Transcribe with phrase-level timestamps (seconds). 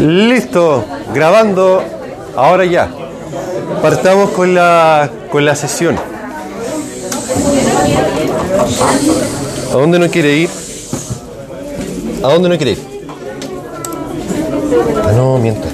[0.00, 1.82] Listo, grabando.
[2.36, 2.88] Ahora ya.
[3.80, 5.96] Partamos con la, con la sesión.
[9.70, 10.50] ¿A dónde no quiere ir?
[12.22, 12.78] ¿A dónde no quiere ir?
[15.04, 15.68] Ah, no, miento.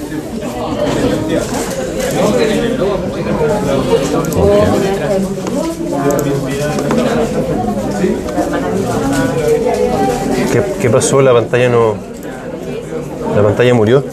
[10.51, 11.21] ¿Qué, ¿Qué pasó?
[11.21, 11.95] La pantalla no.
[13.35, 14.03] La pantalla murió.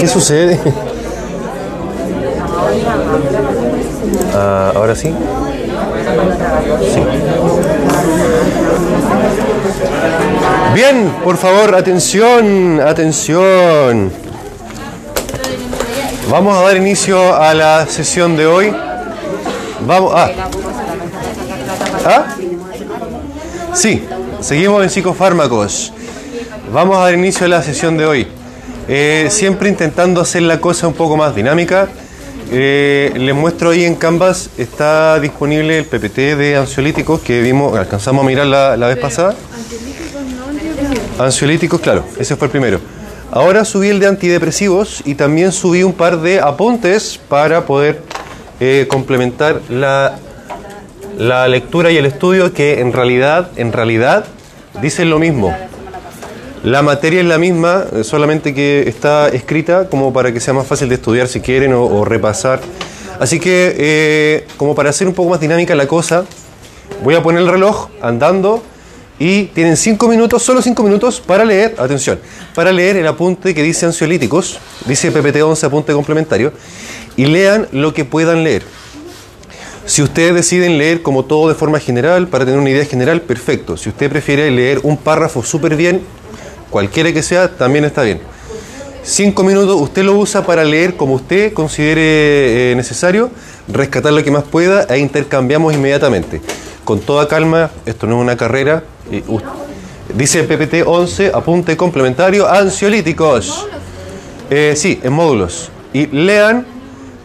[0.00, 0.58] ¿Qué sucede?
[4.34, 5.12] Ah, Ahora sí.
[6.92, 7.00] Sí.
[10.74, 14.12] Bien, por favor, atención, atención.
[16.30, 18.70] Vamos a dar inicio a la sesión de hoy.
[19.86, 20.30] Vamos a.
[22.04, 22.36] ¿Ah?
[23.72, 24.04] Sí,
[24.40, 25.90] seguimos en psicofármacos.
[26.70, 28.26] Vamos a dar inicio a la sesión de hoy.
[28.88, 31.88] Eh, siempre intentando hacer la cosa un poco más dinámica.
[32.50, 38.24] Eh, les muestro ahí en Canvas, está disponible el PPT de ansiolíticos que vimos, alcanzamos
[38.24, 39.34] a mirar la, la vez pasada.
[41.18, 42.97] Ansiolíticos, claro, ese fue el primero.
[43.38, 48.02] Ahora subí el de antidepresivos y también subí un par de apuntes para poder
[48.58, 50.18] eh, complementar la,
[51.16, 54.24] la lectura y el estudio que en realidad, en realidad
[54.82, 55.56] dicen lo mismo.
[56.64, 60.66] La materia es la misma, eh, solamente que está escrita como para que sea más
[60.66, 62.58] fácil de estudiar si quieren o, repasar.
[63.20, 66.24] Así que, eh, como para hacer un poco más dinámica la cosa,
[67.04, 68.64] voy a poner el reloj andando
[69.18, 72.18] y tienen cinco minutos, solo cinco minutos para leer, atención,
[72.54, 76.52] para leer el apunte que dice ansiolíticos, dice PPT 11 apunte complementario,
[77.16, 78.62] y lean lo que puedan leer.
[79.86, 83.76] Si ustedes deciden leer como todo de forma general, para tener una idea general, perfecto.
[83.76, 86.02] Si usted prefiere leer un párrafo súper bien,
[86.68, 88.20] cualquiera que sea, también está bien.
[89.02, 93.30] Cinco minutos, usted lo usa para leer como usted considere eh, necesario,
[93.66, 96.42] rescatar lo que más pueda e intercambiamos inmediatamente.
[96.84, 98.84] Con toda calma, esto no es una carrera.
[100.14, 103.66] Dice PPT 11, apunte complementario, ansiolíticos.
[104.50, 105.70] Eh, sí, en módulos.
[105.92, 106.66] Y lean,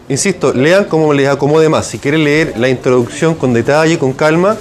[0.08, 1.86] insisto, lean como les acomode más.
[1.86, 4.56] Si quieren leer la introducción con detalle, con calma,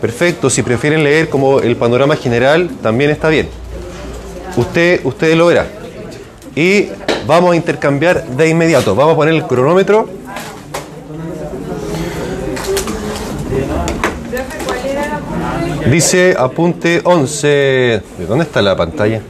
[0.00, 0.50] perfecto.
[0.50, 3.48] Si prefieren leer como el panorama general, también está bien.
[4.56, 5.66] Usted, usted lo verá.
[6.54, 6.88] Y
[7.26, 8.94] vamos a intercambiar de inmediato.
[8.94, 10.08] Vamos a poner el cronómetro.
[15.90, 17.46] Dice apunte 11.
[17.46, 19.20] ¿De dónde está la pantalla?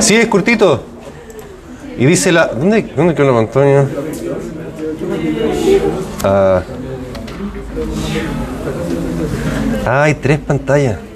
[0.00, 0.82] Sí, es cortito.
[1.98, 2.46] Y dice la.
[2.46, 3.86] ¿Dónde, dónde quedó la pantalla?
[6.22, 6.62] Ah.
[9.86, 11.09] Ah, hay tres pantallas.